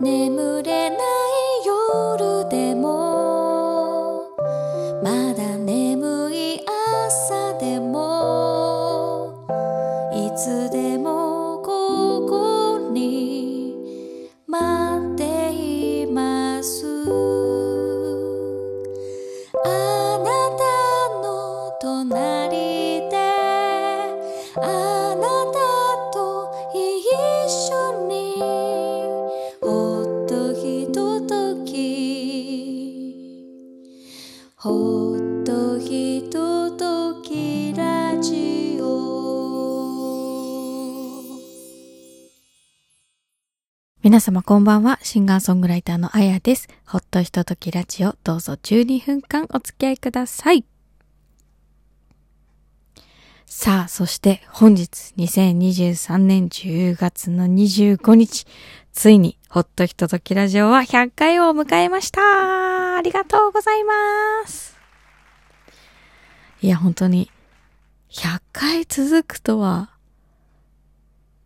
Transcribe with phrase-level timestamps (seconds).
[0.00, 0.98] 眠れない
[1.64, 4.22] 夜でも
[5.02, 6.60] まだ眠い
[7.08, 9.32] 朝でも
[10.12, 13.74] いつでもここに
[14.46, 16.86] 待っています。
[19.64, 19.68] あ
[20.18, 20.24] な
[20.56, 20.64] た
[21.22, 23.16] の隣で
[44.06, 45.00] 皆様こんばんは。
[45.02, 46.68] シンガーソングライターのあやです。
[46.86, 50.64] ほっとひとときラジオ、どうぞ12分間お付き合いください。
[53.46, 58.46] さあ、そして本日2023年10月の25日、
[58.92, 62.20] ついにほっとひとときラジオは100回を迎えました。
[62.96, 63.92] ありがとうございま
[64.46, 64.78] す。
[66.62, 67.32] いや、本当に
[68.10, 69.95] 100回続くとは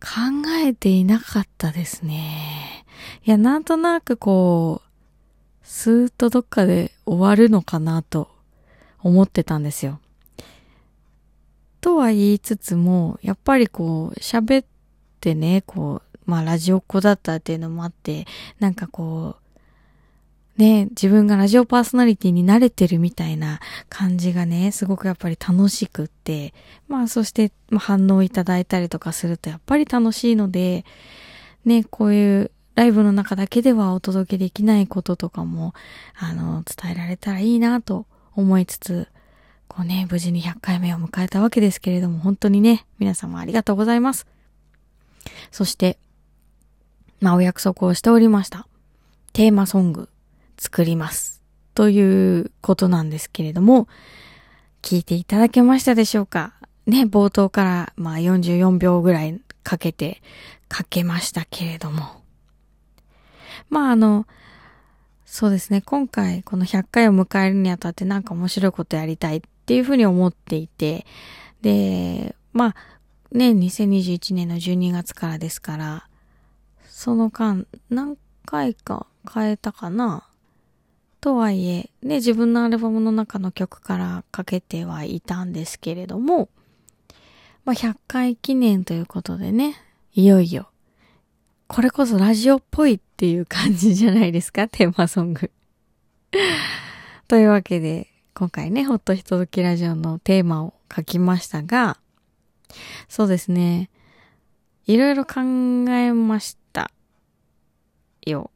[0.01, 2.85] 考えていなかったですね。
[3.23, 4.91] いや、なんとなくこう、
[5.63, 8.29] スーッとどっかで終わるのかなと
[8.99, 9.99] 思ってたんですよ。
[11.81, 14.65] とは言いつつも、やっぱりこう、喋っ
[15.19, 18.25] てね、こう、まあラジオっ子だったっていうのもあって、
[18.59, 19.40] なんかこう、
[20.57, 26.53] ね、自分がラジオパーソナリティに慣れてるみたいな感じがね、すごくやっぱり楽しくって、
[26.87, 30.85] まあそして、まあ、反応いただいたりとかするとやっぱり楽しいので、
[31.65, 35.73] ね、こういうライブの中だけではお届けできないこととかも、
[36.17, 39.07] あの、伝えられたらいいなと思いつつ、
[39.67, 44.27] こうね、無事に100回目を迎えたわけですけれども、本当にね、皆様ありがとうございます。
[45.51, 45.97] そして、
[47.19, 48.67] まあお約束をしておりました。
[49.33, 50.09] テーマソング
[50.61, 51.41] 作ります。
[51.73, 53.87] ということなんですけれども、
[54.83, 56.53] 聞いていただけましたでしょうか？
[56.85, 60.21] ね、冒頭からまあ44秒ぐらいかけて
[60.69, 62.21] かけましたけれども。
[63.71, 64.27] まああの、
[65.25, 71.07] そうですね、今回この100回を迎えるにあたってなんか面白いことやりたいっていうふうに思っていて、
[71.63, 72.75] で、まあ
[73.31, 76.07] ね、2021年の12月からですから、
[76.85, 80.27] その間何回か変えたかな？
[81.21, 86.49] とはいえ、ね、自分のアルバムの中の曲からかけてはいたんですけれども、
[87.63, 89.75] まあ、100回記念ということでね、
[90.15, 90.71] いよいよ、
[91.67, 95.51] これこそラジオっぽいっていう感じじゃないですか、 テーマソング。
[97.29, 101.99] というわけで、今回ね、ほっとひとときラジオのテーマを書きましたが、
[103.07, 103.91] そうですね、
[104.87, 105.41] いろいろ考
[105.91, 106.89] えました
[108.25, 108.49] よ。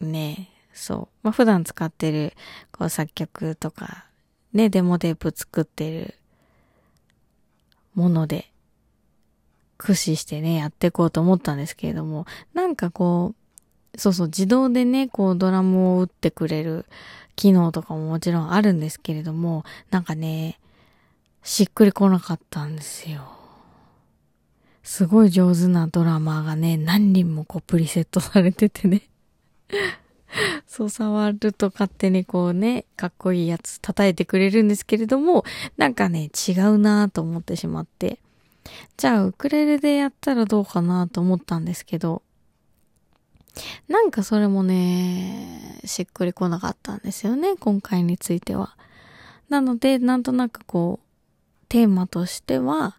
[0.00, 1.08] ねそう。
[1.22, 2.32] まあ、普段使ってる、
[2.72, 4.06] こう、作曲とか、
[4.52, 6.14] ね、デモテープ作ってる
[7.94, 8.50] もので、
[9.78, 13.34] 駆使してね、やっていこうと思ったんですけれども、なんかこ
[13.94, 16.86] う、そうそう、自動でね、こう、ドラムを打ってくれる
[17.36, 20.60] 機能とかももちろんあるんですけれども、なんかね、
[21.42, 23.22] しっくりこなかったんですよ。
[24.82, 29.02] すごい上手なドラマーがね、何人もこうプリセットされててね。
[30.66, 35.44] そう触ると勝手にこうね、かっこいいやつ叩いてくれるんですけれども、
[35.76, 38.18] なんかね、違うなぁと思ってしまって。
[38.96, 42.22] じゃあ、ウクレレでやったらどうかなと思ったんですけど、
[43.88, 48.76] なんかそれもね、しっくりこなかったんですよね、今回については。
[49.48, 51.06] なので、なんとなくこう、
[51.68, 52.96] テーマとしては、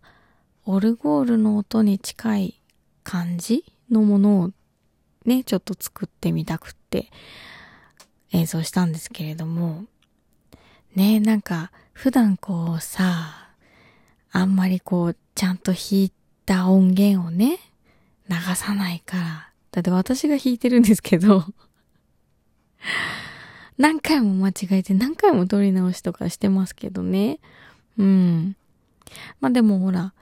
[0.66, 2.62] オルゴールの音に近い
[3.04, 4.52] 感じのものを
[5.26, 7.12] ね、ちょっと作ってみたくって
[8.32, 9.86] 演奏したんですけれども、
[10.96, 13.50] ね、なんか普段こうさ、
[14.32, 16.12] あんまりこうちゃんと弾い
[16.46, 17.60] た音源をね、
[18.30, 19.52] 流さないから。
[19.72, 21.46] だって私が弾いてるんですけど、
[23.78, 27.40] 何回も間違えて何回も撮り直しとかしてますけどね。
[27.98, 28.56] うん。
[29.40, 30.14] まあでもほら、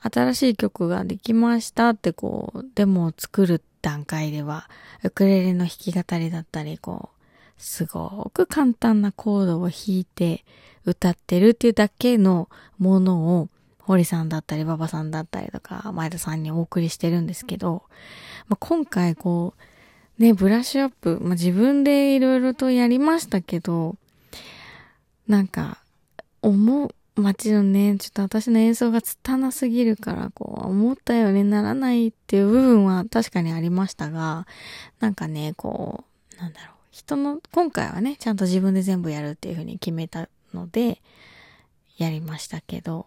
[0.00, 4.70] 新しい曲ができましたってこう、デモを作る段階では、
[5.02, 10.44] ウクレレの弾き語りだったり、こう、すごく簡単なコードを弾いて
[10.86, 12.48] 歌ってるっていうだけの
[12.78, 13.48] ものを、
[13.80, 17.82] 堀さんだったり、馬場さんだったりとか、前田さんにお送りしてるんですけど、
[18.48, 19.54] まあ、今回こ
[20.18, 23.96] う、ね、ブラッシュアップ、まあ、自分でいろいろとやりましたけど、
[25.26, 25.78] なんか、
[26.42, 34.46] 思う街のね、ちょっと私の演奏が拙すぎるから、こう、思ったようにならないっていう部分は確かにありましたが、
[34.98, 36.04] なんかね、こ
[36.38, 41.02] う、なんだろう、人の、今回はね、ちゃんと自分で全部やるっていうふうに決めたので、
[41.98, 43.06] やりましたけど、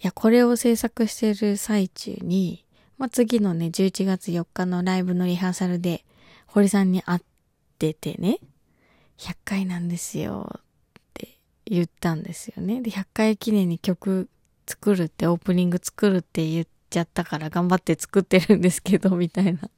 [0.00, 2.64] いや、これを制作してる最中に、
[2.98, 6.04] まあ、次のね、11月4日のライブのリハーサルで、
[6.46, 7.20] 堀さんに会っ
[7.78, 8.38] ててね、
[9.18, 10.60] 100回なんですよ。
[11.68, 12.80] 言ったんですよね。
[12.80, 14.28] で、100回記念に曲
[14.66, 19.70] 作るって、オープニング作るって言っちゃったから頑張って作ってるんですけど、みたいな。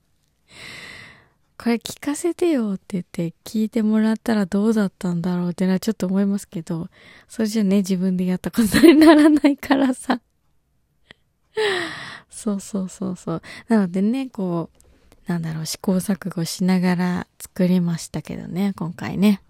[1.59, 6.89] これ聞かせてよって言って聞いてもらったらどうだったんだろうってのはちょっと思いますけど、
[7.29, 10.21] それじゃね、自分でやったことにならないからさ。
[12.31, 13.43] そうそうそうそう。
[13.69, 19.43] なのでね、こう、なんだろう、試行錯誤しながら作りましたけどね、今回ね。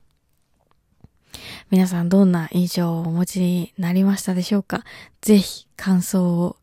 [1.71, 4.83] 皆さんどんな印象をお持ちになりましたでしょうか？
[5.21, 6.57] ぜひ感想を、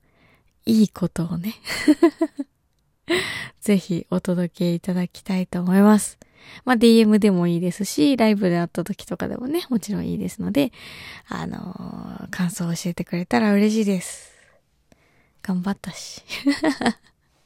[0.65, 1.53] いいことをね
[3.61, 6.19] ぜひお届けいただきたいと思います。
[6.65, 10.73] まあ、DM でもいいですし、ライブで会った時とかでもね、もちろんいいですので、
[11.29, 14.33] あのー、感想を教えてくれたら嬉しいです。
[15.41, 16.21] 頑張ったし。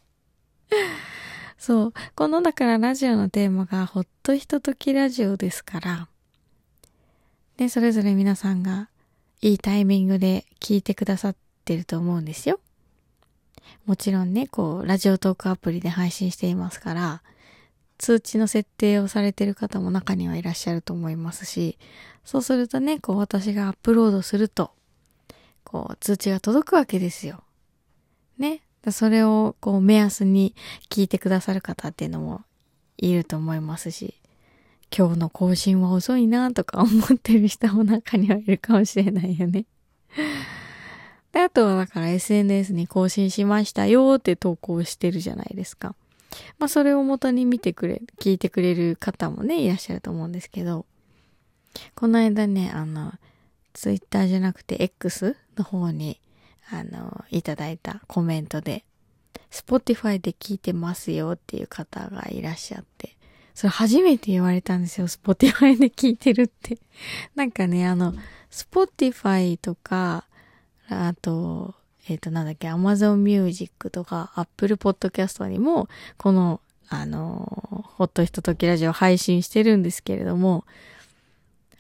[1.60, 1.94] そう。
[2.16, 6.08] このだからラジオのテーマがほっとひとときラジオですから、
[7.62, 8.90] で、それぞれ皆さんが
[9.40, 12.60] いいタイミングで聞いてくださってると思うんですよ。
[13.86, 17.22] もちろんね、こう、ラジオトークアプリで配信していますから、
[18.00, 21.78] 通知の設定をされてる方も中にはいらっしゃると思いますし、
[22.25, 24.72] そうするとね、こう私がアップロードすると、
[25.63, 27.44] こう通知が届くわけですよ。
[28.40, 28.63] ね。
[28.90, 30.56] それをこう目安に
[30.90, 32.42] 聞いてくださる方っていうのも
[32.98, 34.16] いると思いますし、
[34.96, 39.66] 今日の更新は遅いなとか思ってる人も中にはいるかもしれないよね。
[41.32, 45.96] で、あとはだから SNS に更新しましたよって投稿してるじゃないですか。
[46.60, 50.86] まあそれを元に見てくれ、聞いてくれる方もね、いらっしゃると思うんですけど、
[51.96, 53.14] この間ね、あの、
[53.74, 56.20] ツイッターじゃなくて X の方に、
[56.70, 58.84] あの、いただいたコメントで、
[59.52, 63.16] Spotify で聞いてますよっていう方がいらっしゃって、
[63.53, 65.07] それ初めて言われたんですよ。
[65.07, 66.77] Spotify で聞いてるって。
[67.36, 68.13] なんかね、あの、
[68.50, 70.25] Spotify とか、
[70.89, 71.75] あと、
[72.07, 75.88] えっ、ー、と、なんだっけ、Amazon Music とか Apple Podcast にも、
[76.18, 80.65] この、あの、ほっとひとときラジオ配信してるんですけれども、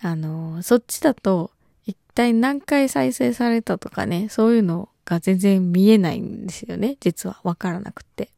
[0.01, 1.51] あの、そっちだと、
[1.85, 6.97] 一体何回再生されたとかね、そういうのが全然見えないんですよね。
[6.99, 8.29] 実はわからなくて。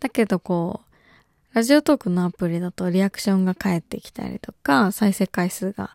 [0.00, 0.91] だけどこう、
[1.52, 5.94] ラジオトークのアプリだとリアクションが返ってきたりとか、再生回数が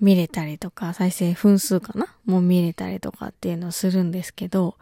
[0.00, 2.14] 見れたりとか、再生分数かな？
[2.26, 4.76] もう見れたりとかっていうのをするんですけど、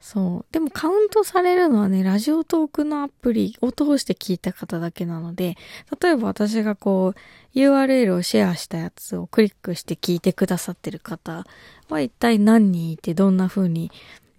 [0.00, 0.52] そう。
[0.52, 5.58] でもカウントされるのはね、ラジオトークのアプリを通して聞いた方だけなので、
[6.00, 11.44] 例えば私がこう、URL をシェアしたやつをクリックして聞いてくださってる方
[11.90, 13.92] は一体何人いてどんな風に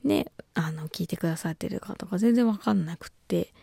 [0.04, 3.54] ね、あの、聞いてくださってるかとか全然わかんなくって、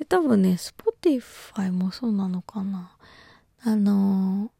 [0.00, 2.96] で、多分ね、Spotify もそうなのかな。
[3.62, 4.50] あの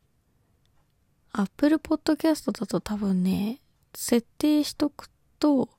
[1.33, 3.61] ー、Apple Podcast だと多分ね、
[3.95, 5.09] 設定しとく
[5.39, 5.71] と、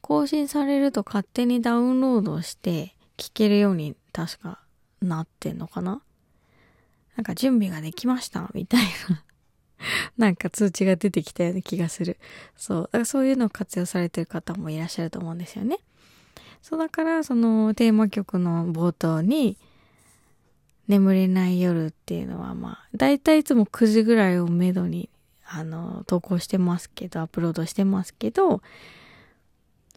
[0.00, 4.60] 更新されると勝手にダウンロードして聞けるように確か
[5.00, 6.02] なってんのかな
[7.16, 9.24] なんか準備ができましたみたいな
[10.16, 12.18] なんか通知が出てきたような気がする。
[12.56, 12.82] そう。
[12.84, 15.78] だからそういうのを活用されてる方もいらっしゃると思うんですよね。
[16.68, 19.56] そうだから、そのテーマ曲の冒頭に、
[20.88, 25.08] 眠れない夜っていうのはまあ、だいたいいつも9時ぐらいをめどに、
[25.46, 28.62] あの、投稿してますけど、アップロードしてますけど、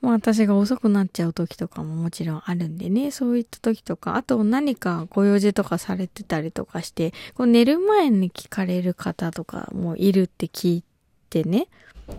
[0.03, 10.83] まあ私が遅くなっちゃう時とかももちろんあるんでね、そういった時とか、あと何かご用事とかされてたりとかして、こう寝る前に聞かれる方とかもいるって聞い
[11.29, 11.67] てね、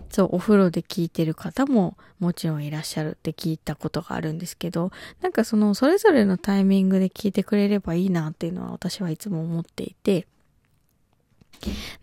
[0.09, 4.91] そう、お風呂で聞いてる方ももちろんいらっしゃるって聞いたことがあるんですけど、
[5.21, 10.27] なんかそのそれぞれのタイミングで聞いてくれればいいなっていうのは私はいつも思っていて、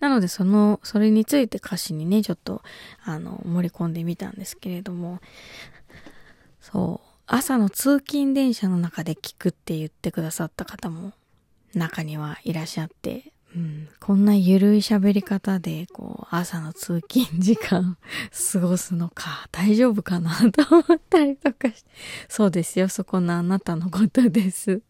[0.01, 2.63] なのでその、それについて歌詞にね、ちょっと、
[3.05, 5.21] あの、盛り込んでみたんですけれども、
[6.61, 11.13] そう、朝の通勤電車の中で聞くって言ってくださった方も
[11.75, 17.97] 中にはいらっしゃって、うん、こんなゆるい喋り方で、こう、朝の通勤時間
[18.53, 21.91] 過ごすのか、大丈夫かなと思ったりとかして。
[22.29, 24.83] そうですよ、そこのあなたのことです。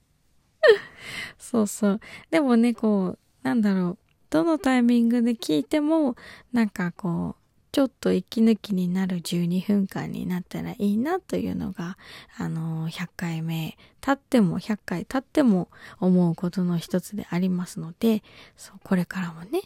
[1.39, 2.01] そうそう。
[2.31, 3.99] でもね、こう、なんだろう。
[4.31, 6.15] どのタイミングで聞いても、
[6.53, 7.38] なんかこう、
[7.71, 11.99] ちょっと息抜きになる12分間になったらいいなというのが、
[12.37, 15.69] あの、100回目経っても、100回経っても
[16.01, 18.23] 思うことの一つでありますので、
[18.57, 19.63] そう、これからもね、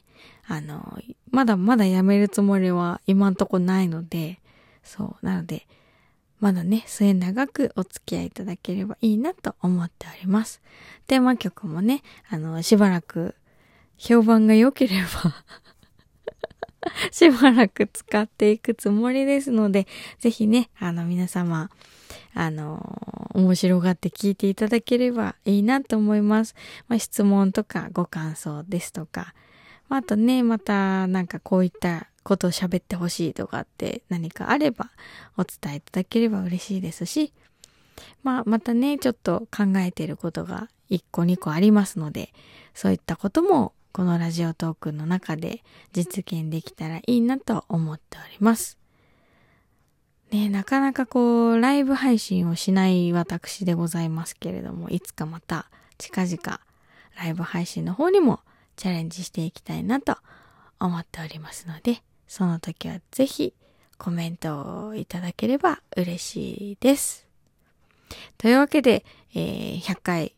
[0.46, 0.98] あの、
[1.30, 4.40] まだまだやめるつもりは今んとこないので、
[4.82, 5.66] そう、なので、
[6.40, 10.60] まだね、末長くお付き合いいただければいいなと思っております。
[11.06, 13.36] テーマ曲もね、あの、しばらく
[13.96, 15.44] 評判が良ければ
[17.10, 19.86] しばらく使っていくつもりですので、
[20.18, 21.70] ぜひね、あの皆様、
[22.34, 26.54] あの、面白がって聞いていただければいいなと思います。
[26.88, 29.34] まあ、質問とかご感想ですとか、
[29.88, 34.90] まあ、あとね、またなんかこういったことを喋ってほしいとかって何かあれば
[35.36, 37.32] お伝えいただければ嬉しいですし、
[38.22, 42.32] まあ、またね、ちょっと考えていることが1個2個ありますので、
[42.74, 48.78] そういったこともこのラジオトークの中で実現できたらいいなと思っております。
[50.30, 55.66] ねなかなかこう、ライブ配信をしない私でございますけれども、いつかまた
[55.98, 56.60] 近々
[57.16, 58.40] ライブ配信の方にも
[58.76, 60.16] チャレンジしていきたいなと
[60.80, 63.52] 思っておりますので、その時はぜひ
[63.98, 67.26] コメントをいただければ嬉しいです。
[68.38, 70.34] というわけで、えー、100回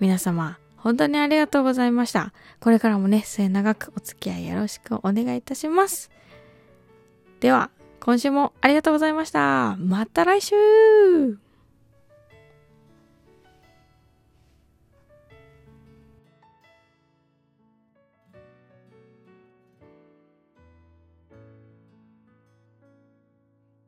[0.00, 2.32] 皆様本当にありがとうございました。
[2.60, 6.10] これからもね、末長くお付き合いよろしくお願いいたします。
[7.40, 9.76] では、今週もありがとうございました。
[9.78, 11.45] また来週